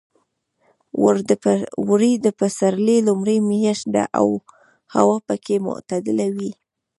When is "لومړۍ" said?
3.07-3.37